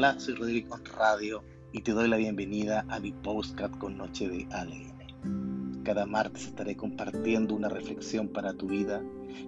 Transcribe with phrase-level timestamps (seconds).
[0.00, 4.46] Hola, soy Rodrigo Radio y te doy la bienvenida a mi postcard con Noche de
[4.50, 5.82] ALN.
[5.84, 9.02] Cada martes estaré compartiendo una reflexión para tu vida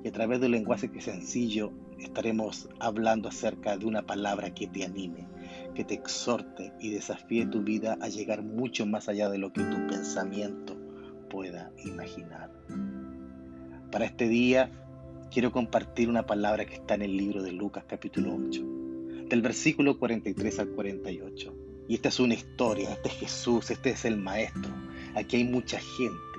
[0.05, 4.53] y a través de un lenguaje que es sencillo estaremos hablando acerca de una palabra
[4.53, 5.27] que te anime,
[5.75, 9.63] que te exhorte y desafíe tu vida a llegar mucho más allá de lo que
[9.63, 10.77] tu pensamiento
[11.31, 12.51] pueda imaginar.
[13.91, 14.71] Para este día
[15.31, 18.72] quiero compartir una palabra que está en el libro de Lucas capítulo 8,
[19.33, 21.55] del versículo 43 al 48.
[21.89, 24.71] Y esta es una historia, este es Jesús, este es el Maestro.
[25.15, 26.39] Aquí hay mucha gente,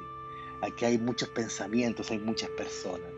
[0.62, 3.10] aquí hay muchos pensamientos, hay muchas personas.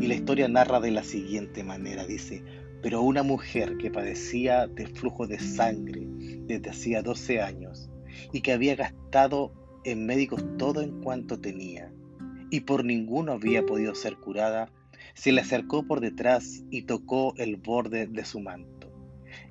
[0.00, 2.42] Y la historia narra de la siguiente manera, dice,
[2.80, 6.00] pero una mujer que padecía de flujo de sangre
[6.46, 7.90] desde hacía 12 años
[8.32, 9.52] y que había gastado
[9.84, 11.92] en médicos todo en cuanto tenía
[12.48, 14.72] y por ninguno había podido ser curada,
[15.12, 18.79] se le acercó por detrás y tocó el borde de su manto.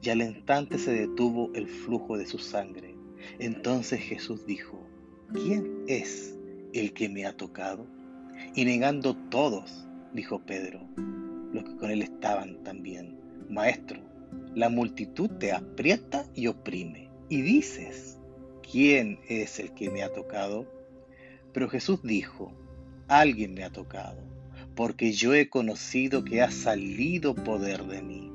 [0.01, 2.95] Y al instante se detuvo el flujo de su sangre.
[3.39, 4.81] Entonces Jesús dijo,
[5.33, 6.37] ¿quién es
[6.73, 7.85] el que me ha tocado?
[8.55, 10.79] Y negando todos, dijo Pedro,
[11.51, 13.99] los que con él estaban también, Maestro,
[14.55, 17.09] la multitud te aprieta y oprime.
[17.29, 18.17] Y dices,
[18.71, 20.65] ¿quién es el que me ha tocado?
[21.53, 22.53] Pero Jesús dijo,
[23.07, 24.21] alguien me ha tocado,
[24.75, 28.31] porque yo he conocido que ha salido poder de mí.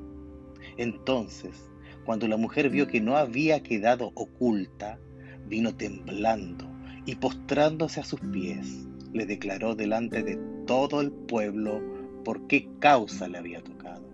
[0.77, 1.69] Entonces,
[2.05, 4.99] cuando la mujer vio que no había quedado oculta,
[5.47, 6.65] vino temblando
[7.05, 11.81] y postrándose a sus pies, le declaró delante de todo el pueblo
[12.23, 14.05] por qué causa le había tocado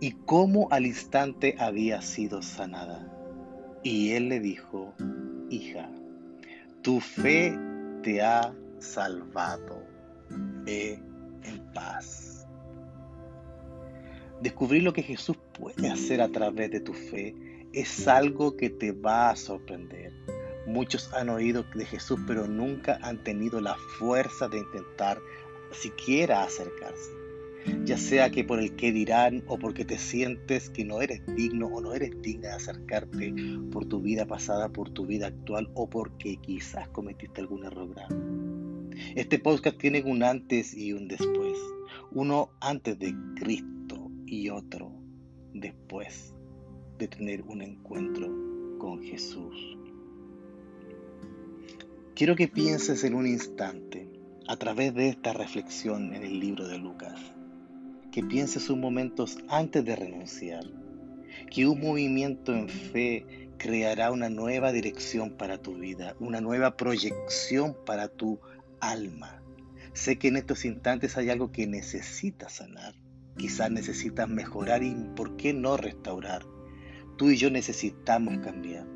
[0.00, 3.06] y cómo al instante había sido sanada.
[3.82, 4.94] Y él le dijo,
[5.48, 5.90] hija,
[6.82, 7.56] tu fe
[8.02, 9.84] te ha salvado.
[10.64, 11.02] Ve
[11.42, 12.39] en paz.
[14.40, 17.34] Descubrir lo que Jesús puede hacer a través de tu fe
[17.74, 20.12] es algo que te va a sorprender.
[20.66, 25.18] Muchos han oído de Jesús, pero nunca han tenido la fuerza de intentar
[25.72, 27.10] siquiera acercarse.
[27.84, 31.66] Ya sea que por el que dirán o porque te sientes que no eres digno
[31.66, 33.34] o no eres digna de acercarte
[33.70, 38.14] por tu vida pasada, por tu vida actual o porque quizás cometiste algún error grave.
[39.16, 41.58] Este podcast tiene un antes y un después.
[42.12, 43.79] Uno antes de Cristo
[44.30, 44.92] y otro
[45.52, 46.32] después
[46.98, 48.28] de tener un encuentro
[48.78, 49.76] con Jesús.
[52.14, 54.08] Quiero que pienses en un instante,
[54.46, 57.20] a través de esta reflexión en el libro de Lucas,
[58.12, 60.64] que pienses un momento antes de renunciar,
[61.50, 67.76] que un movimiento en fe creará una nueva dirección para tu vida, una nueva proyección
[67.84, 68.38] para tu
[68.80, 69.42] alma.
[69.92, 72.94] Sé que en estos instantes hay algo que necesitas sanar.
[73.36, 76.44] Quizás necesitas mejorar y por qué no restaurar.
[77.16, 78.86] Tú y yo necesitamos cambiar.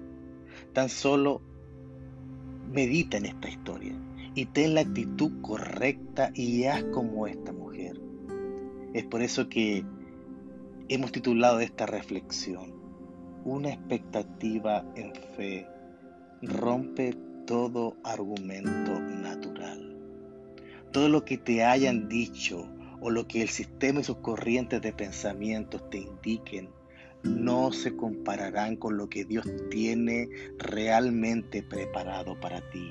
[0.73, 1.41] Tan solo
[2.71, 3.95] medita en esta historia
[4.35, 8.01] y ten la actitud correcta y haz como esta mujer.
[8.93, 9.85] Es por eso que
[10.89, 12.75] hemos titulado esta reflexión,
[13.45, 15.67] una expectativa en fe
[16.43, 17.15] rompe
[17.47, 19.97] todo argumento natural.
[20.93, 22.69] Todo lo que te hayan dicho
[23.05, 26.71] o lo que el sistema y sus corrientes de pensamientos te indiquen
[27.23, 30.29] no se compararán con lo que Dios tiene
[30.59, 32.91] realmente preparado para ti.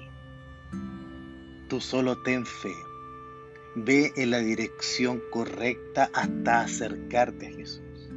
[1.67, 2.73] Tú solo ten fe.
[3.75, 8.09] Ve en la dirección correcta hasta acercarte a Jesús.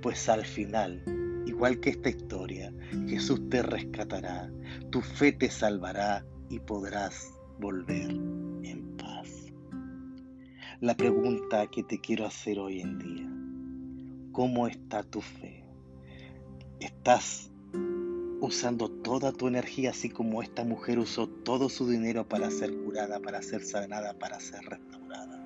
[0.00, 1.02] Pues al final
[1.46, 2.72] Igual que esta historia,
[3.06, 4.50] Jesús te rescatará,
[4.90, 9.05] tu fe te salvará y podrás volver en paz.
[10.80, 13.26] La pregunta que te quiero hacer hoy en día,
[14.32, 15.64] ¿cómo está tu fe?
[16.80, 17.50] ¿Estás
[18.42, 23.20] usando toda tu energía así como esta mujer usó todo su dinero para ser curada,
[23.20, 25.42] para ser sanada, para ser restaurada?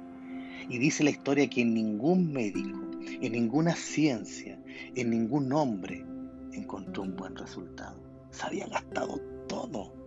[0.68, 4.60] Y dice la historia que ningún médico, en ninguna ciencia,
[4.97, 6.04] en ningún hombre
[6.53, 8.03] encontró un buen resultado.
[8.32, 9.99] Se había gastado todo.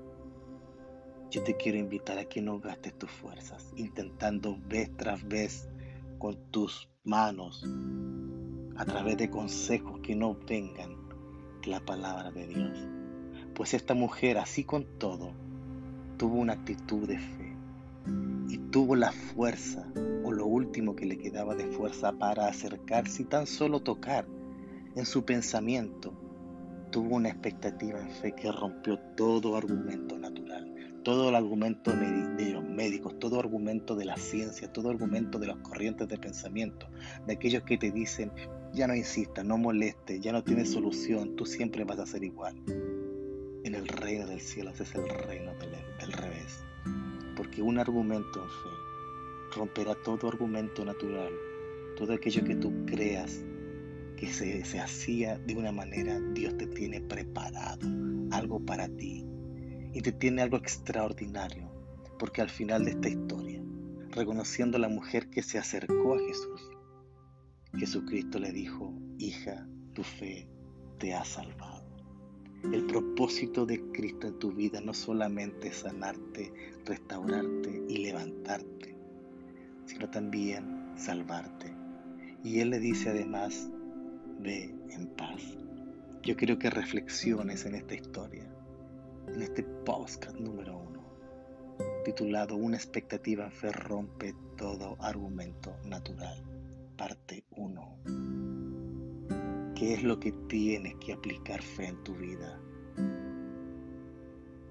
[1.34, 5.68] Yo te quiero invitar a que no gastes tus fuerzas intentando vez tras vez
[6.20, 7.66] con tus manos
[8.76, 10.96] a través de consejos que no vengan
[11.66, 12.88] la palabra de Dios.
[13.56, 15.32] Pues esta mujer, así con todo,
[16.18, 17.58] tuvo una actitud de fe
[18.50, 19.92] y tuvo la fuerza
[20.24, 24.28] o lo último que le quedaba de fuerza para acercarse y tan solo tocar
[24.96, 26.14] en su pensamiento
[26.94, 30.43] tuvo una expectativa en fe que rompió todo argumento natural,
[31.04, 35.58] todo el argumento de los médicos, todo argumento de la ciencia, todo argumento de las
[35.58, 36.88] corrientes de pensamiento,
[37.28, 38.32] de aquellos que te dicen,
[38.74, 42.56] ya no insistas, no molestes, ya no tienes solución, tú siempre vas a ser igual.
[43.64, 46.64] En el reino del cielo ese es el reino del, del revés.
[47.36, 51.34] Porque un argumento en fe romperá todo argumento natural,
[51.98, 53.44] todo aquello que tú creas
[54.16, 57.88] que se, se hacía de una manera, Dios te tiene preparado
[58.32, 59.26] algo para ti
[59.94, 61.70] y te tiene algo extraordinario,
[62.18, 63.62] porque al final de esta historia,
[64.10, 66.62] reconociendo a la mujer que se acercó a Jesús,
[67.76, 70.48] Jesucristo le dijo, hija, tu fe
[71.00, 71.84] te ha salvado.
[72.72, 76.54] El propósito de Cristo en tu vida no solamente es sanarte,
[76.86, 78.96] restaurarte y levantarte,
[79.86, 81.76] sino también salvarte.
[82.44, 83.70] Y Él le dice además,
[84.40, 85.58] ve en paz.
[86.22, 88.48] Yo quiero que reflexiones en esta historia,
[89.28, 91.02] en este podcast número uno,
[92.04, 96.44] titulado Una expectativa en fe rompe todo argumento natural,
[96.98, 97.98] parte 1.
[99.76, 102.60] ¿Qué es lo que tienes que aplicar fe en tu vida?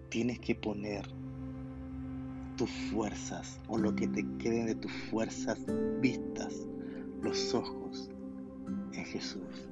[0.09, 1.07] Tienes que poner
[2.57, 5.59] tus fuerzas o lo que te queden de tus fuerzas
[6.01, 6.67] vistas,
[7.23, 8.11] los ojos
[8.93, 9.69] en Jesús,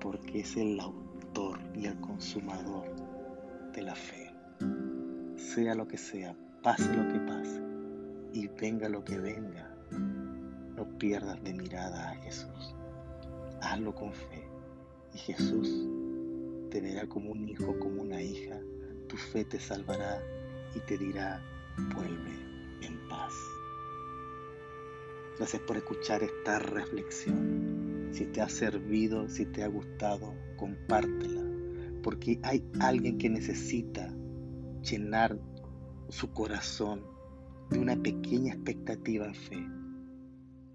[0.00, 3.01] porque es el autor y el consumador
[3.72, 4.30] de la fe.
[5.36, 7.60] Sea lo que sea, pase lo que pase
[8.32, 12.74] y venga lo que venga, no pierdas de mirada a Jesús.
[13.60, 14.46] Hazlo con fe
[15.14, 15.68] y Jesús
[16.70, 18.58] te verá como un hijo, como una hija.
[19.08, 20.22] Tu fe te salvará
[20.74, 21.42] y te dirá,
[21.94, 22.32] vuelve
[22.82, 23.32] en paz.
[25.38, 28.10] Gracias por escuchar esta reflexión.
[28.12, 31.41] Si te ha servido, si te ha gustado, compártela,
[32.02, 34.12] porque hay alguien que necesita
[34.82, 35.38] llenar
[36.08, 37.02] su corazón
[37.70, 39.66] de una pequeña expectativa en fe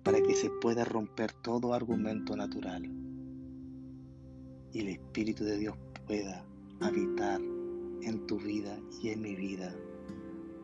[0.04, 2.90] para que se pueda romper todo argumento natural
[4.74, 5.76] y el Espíritu de Dios
[6.06, 6.44] pueda
[6.80, 9.74] habitar en tu vida y en mi vida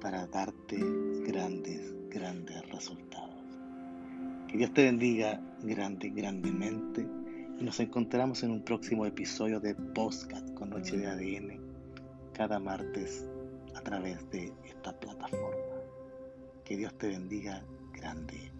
[0.02, 0.78] para darte
[1.26, 3.44] grandes, grandes resultados.
[4.48, 7.08] Que Dios te bendiga grande, grandemente
[7.64, 11.62] nos encontramos en un próximo episodio de Postcat con Noche de ADN
[12.34, 13.26] cada martes
[13.74, 15.64] a través de esta plataforma.
[16.66, 17.64] Que Dios te bendiga
[17.94, 18.52] grande,